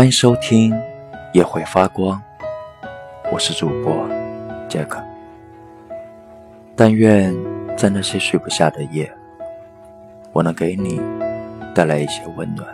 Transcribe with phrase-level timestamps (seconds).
[0.00, 0.72] 欢迎收听
[1.34, 2.18] 《也会发光》，
[3.30, 4.08] 我是主播
[4.66, 4.98] 杰克。
[6.74, 7.36] 但愿
[7.76, 9.12] 在那些睡不下的夜，
[10.32, 10.98] 我能给你
[11.74, 12.66] 带来一些温暖。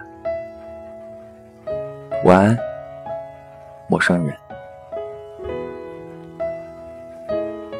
[2.24, 2.56] 晚安，
[3.88, 4.32] 陌生人。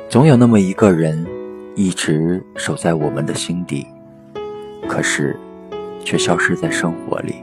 [0.08, 1.24] 总有那么一个人，
[1.76, 3.86] 一直守在我们的心底，
[4.88, 5.38] 可是
[6.04, 7.36] 却消失在生活里。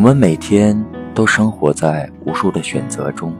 [0.00, 0.82] 我们每天
[1.14, 3.34] 都生活在无数的选择中，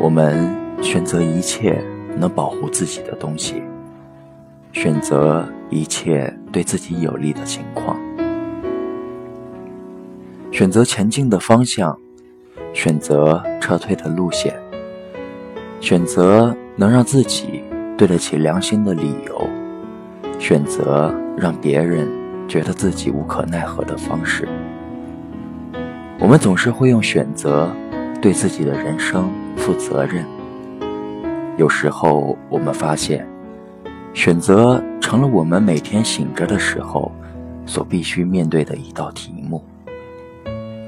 [0.00, 0.50] 我们
[0.82, 1.84] 选择一切
[2.16, 3.62] 能保护自己的东西，
[4.72, 7.94] 选择一切对自己有利的情况，
[10.50, 11.94] 选择前进的方向，
[12.72, 14.54] 选择撤退的路线，
[15.78, 17.62] 选择能让自己
[17.98, 19.46] 对得起良心的理由，
[20.38, 22.08] 选择让别人
[22.48, 24.48] 觉得自己无可奈何的方式。
[26.20, 27.70] 我们总是会用选择
[28.22, 30.24] 对自己的人生负责任。
[31.56, 33.26] 有时候，我们发现，
[34.14, 37.10] 选择成了我们每天醒着的时候
[37.66, 39.62] 所必须面对的一道题目。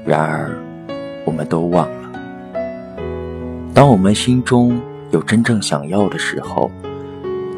[0.05, 0.57] 然而，
[1.25, 2.09] 我们都忘了，
[3.73, 4.79] 当我们心中
[5.11, 6.71] 有真正想要的时候，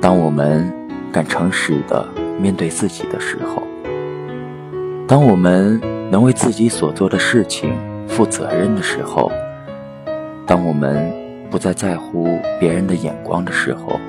[0.01, 0.71] 当我们
[1.11, 2.05] 敢诚实的
[2.41, 3.61] 面对自己的时候，
[5.07, 5.98] 当我们。
[6.11, 9.31] 能为自己所做的事情负责任的时候，
[10.47, 11.13] 当我们
[11.51, 13.99] 不再在乎别人的眼光的时候，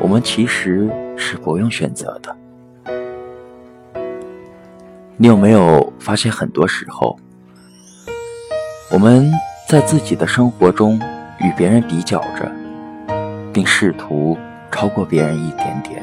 [0.00, 2.36] 我们其实是不用选择的。
[5.16, 7.16] 你有没有发现，很多时候
[8.90, 9.30] 我们
[9.68, 11.00] 在自己的生活中
[11.40, 12.50] 与别人比较着，
[13.52, 14.36] 并试图
[14.72, 16.02] 超过别人一点点，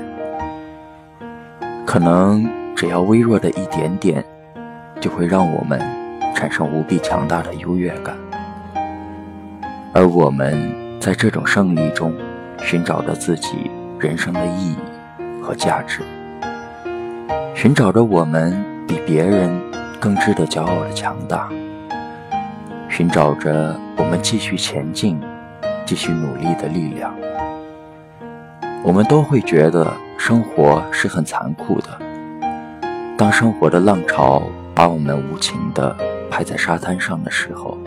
[1.86, 4.24] 可能只要微弱的一点点。
[5.04, 5.78] 就会让我们
[6.34, 8.16] 产生无比强大的优越感，
[9.92, 12.14] 而我们在这种胜利中
[12.62, 13.70] 寻找着自己
[14.00, 14.78] 人生的意义
[15.42, 16.00] 和价值，
[17.54, 19.52] 寻找着我们比别人
[20.00, 21.50] 更值得骄傲的强大，
[22.88, 25.22] 寻找着我们继续前进、
[25.86, 27.14] 继续努力的力量。
[28.82, 29.86] 我们都会觉得
[30.18, 31.90] 生活是很残酷的，
[33.18, 34.42] 当生活的浪潮。
[34.76, 35.96] 把我们无情地
[36.32, 37.78] 拍在沙滩上的时候，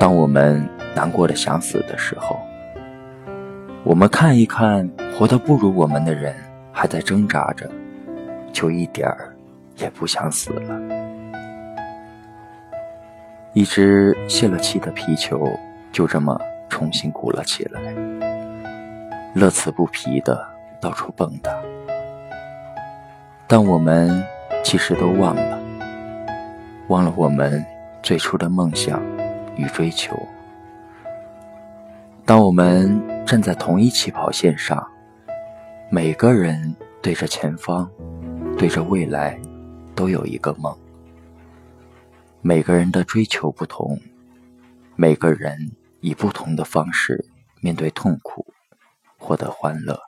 [0.00, 2.40] 当我们难过的想死的时候，
[3.84, 6.34] 我们看一看活得不如我们的人
[6.72, 7.70] 还在挣扎着，
[8.50, 9.36] 就一点儿
[9.76, 10.80] 也不想死了。
[13.52, 15.46] 一只泄了气的皮球
[15.92, 17.78] 就这么重新鼓了起来，
[19.34, 20.42] 乐此不疲地
[20.80, 21.52] 到处蹦跶。
[23.46, 24.24] 但我们。
[24.62, 25.60] 其实都忘了，
[26.88, 27.62] 忘了我们
[28.02, 29.02] 最初的梦想
[29.56, 30.16] 与追求。
[32.24, 34.86] 当我们站在同一起跑线上，
[35.90, 37.90] 每个人对着前方，
[38.56, 39.38] 对着未来，
[39.94, 40.74] 都有一个梦。
[42.40, 43.98] 每个人的追求不同，
[44.96, 47.24] 每个人以不同的方式
[47.60, 48.46] 面对痛苦，
[49.18, 50.00] 获得欢乐。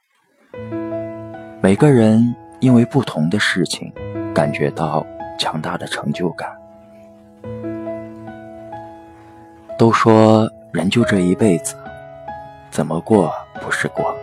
[1.61, 3.93] 每个人因为不同的事情。
[4.35, 5.07] 感觉到
[5.39, 6.51] 强大的成就感。
[9.79, 11.77] 都说人就这一辈子，
[12.71, 14.15] 怎么过不是过？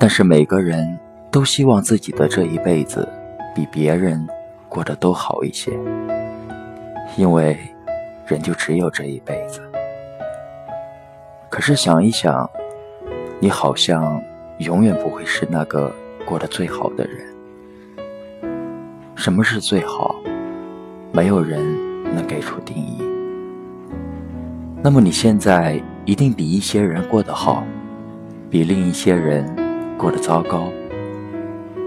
[0.00, 0.98] 但是每个人
[1.30, 3.08] 都希望自己的这一辈子
[3.54, 4.26] 比别人
[4.68, 5.70] 过得都好一些，
[7.16, 7.56] 因为
[8.26, 9.60] 人就只有这一辈子。
[11.48, 12.48] 可是想一想，
[13.38, 14.20] 你好像
[14.58, 15.92] 永远不会是那个
[16.24, 17.29] 过得最好的人。
[19.20, 20.18] 什么是最好？
[21.12, 21.62] 没有人
[22.14, 23.02] 能给出定义。
[24.82, 27.62] 那么你现在一定比一些人过得好，
[28.48, 29.44] 比另一些人
[29.98, 30.72] 过得糟糕。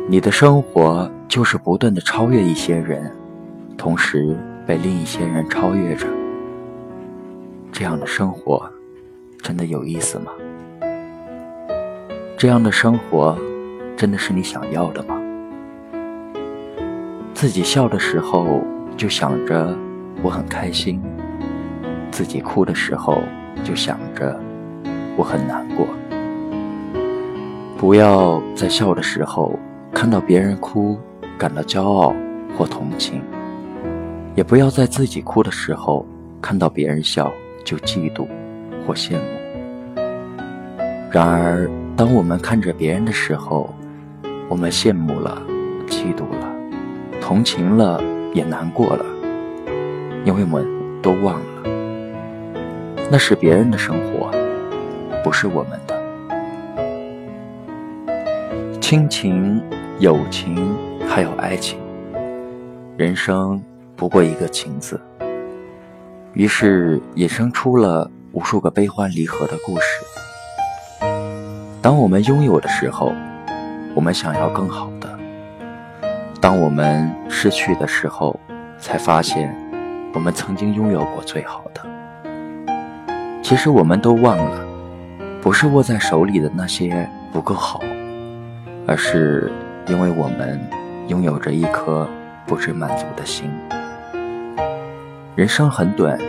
[0.08, 3.12] 你的生活就是不断的超越一些人，
[3.80, 4.38] 同时
[4.68, 6.06] 被另一些人超越着。
[7.72, 8.64] 这样的生活
[9.42, 10.32] 真的有意思吗？
[12.38, 13.36] 这样的生活
[13.98, 15.20] 真的是你想要的吗？
[17.44, 18.62] 自己笑的时候
[18.96, 19.78] 就想着
[20.22, 21.04] 我很开心，
[22.10, 23.22] 自己哭的时候
[23.66, 24.40] 就想着
[25.18, 25.86] 我很难过。
[27.78, 29.60] 不要在笑的时候
[29.94, 30.98] 看到别人哭
[31.38, 32.16] 感到骄傲
[32.58, 33.22] 或同情，
[34.36, 36.06] 也不要在自己哭的时候
[36.42, 37.30] 看到别人笑
[37.66, 38.26] 就嫉妒
[38.88, 40.02] 或羡慕。
[41.12, 43.70] 然而，当我们看着别人的时候，
[44.48, 45.44] 我们羡慕了，
[45.90, 46.53] 嫉妒了。
[47.26, 48.04] 同情了，
[48.34, 49.06] 也难过了，
[50.26, 50.68] 因为我们
[51.02, 51.46] 都忘了，
[53.10, 54.30] 那是别人的生活，
[55.24, 56.04] 不是我们的。
[58.82, 59.64] 亲情、
[60.00, 60.76] 友情，
[61.08, 61.80] 还有爱情，
[62.98, 63.64] 人生
[63.96, 65.00] 不过一个“情”字，
[66.34, 69.86] 于是衍生出了无数个悲欢离合的故事。
[71.82, 73.14] 当我们拥有的时候，
[73.96, 75.08] 我们想要更好的；
[76.44, 78.38] 当我们失去的时候，
[78.78, 79.56] 才发现
[80.14, 81.82] 我们曾经拥有过最好的。
[83.42, 84.60] 其实我们都忘了，
[85.42, 87.80] 不是握在手里的那些不够好。
[88.86, 89.50] 而是
[89.88, 90.60] 因为我们
[91.08, 92.06] 拥有着一颗
[92.46, 93.50] 不知满足的心。
[95.38, 96.20] 人生很短，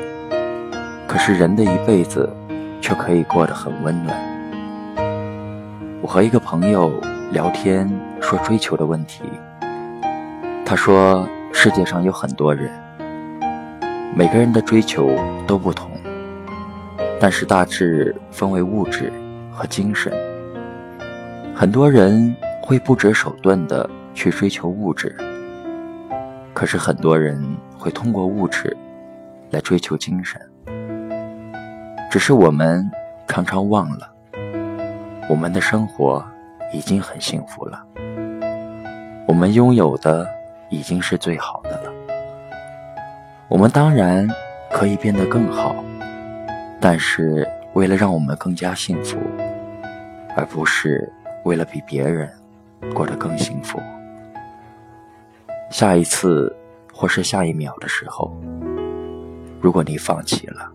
[1.09, 2.33] 可是人的一辈子
[2.81, 4.17] 却可以过得很温暖。
[6.01, 7.03] 我和一个朋友
[7.33, 7.91] 聊天，
[8.21, 9.25] 说追求的问题。
[10.65, 12.71] 他说，世界上有很多人，
[14.15, 15.11] 每个人的追求
[15.47, 15.91] 都不同，
[17.21, 19.13] 但是大致分为物质
[19.53, 20.13] 和精神。
[21.55, 22.35] 很多人。
[22.67, 25.15] 会不择手段的去追求物质，
[26.55, 27.39] 可是很多人
[27.77, 28.75] 会通过物质
[29.51, 30.41] 来追求精神。
[32.11, 32.91] 只是我们
[33.29, 34.11] 常常忘了，
[35.29, 36.25] 我们的生活
[36.73, 37.85] 已经很幸福了，
[39.29, 40.27] 我们拥有的
[40.75, 41.93] 已经是最好的了。
[43.49, 44.29] 我们当然
[44.71, 45.85] 可以变得更好，
[46.81, 49.19] 但是为了让我们更加幸福，
[50.37, 51.11] 而不是
[51.44, 52.29] 为了比别人。
[52.93, 53.81] 过得更幸福。
[55.71, 56.55] 下一次，
[56.93, 58.31] 或是下一秒的时候，
[59.59, 60.70] 如果你放弃了，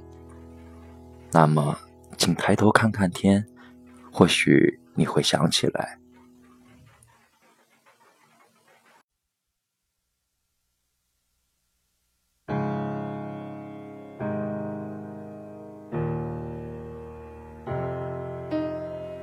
[1.31, 1.78] 那么，
[2.18, 3.45] 请抬头看看天，
[4.12, 6.00] 或许你会想起来。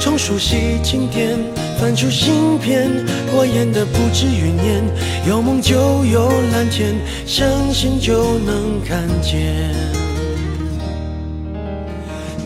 [0.00, 1.38] 从熟悉经典
[1.80, 2.90] 翻出新篇，
[3.32, 4.84] 过眼的不止云烟，
[5.26, 6.94] 有梦就有蓝天，
[7.26, 9.74] 相信就能看见。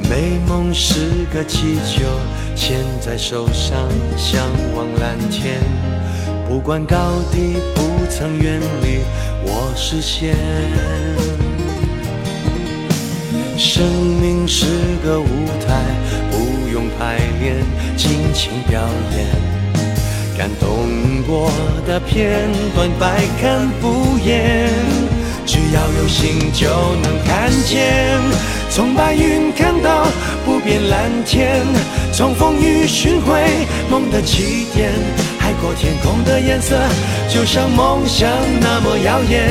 [0.09, 2.05] 美梦是个气球。
[2.61, 4.45] 牵在手上，向
[4.75, 5.61] 往蓝天。
[6.49, 6.97] 不管高
[7.31, 8.99] 低，不曾远离
[9.45, 10.35] 我视线。
[13.57, 13.87] 生
[14.21, 14.67] 命是
[15.05, 15.85] 个舞台，
[16.97, 17.57] 排练，
[17.97, 18.81] 尽情表
[19.17, 19.27] 演。
[20.37, 20.87] 感动
[21.27, 21.51] 过
[21.87, 24.71] 的片段，百看不厌。
[25.45, 26.69] 只要有心，就
[27.03, 28.21] 能看见。
[28.71, 30.07] 从白云看到
[30.45, 31.63] 不变蓝天。
[32.13, 34.93] 从风雨寻回梦的起点，
[35.39, 36.77] 海阔天空的颜色，
[37.29, 38.29] 就像梦想
[38.61, 39.51] 那么耀眼。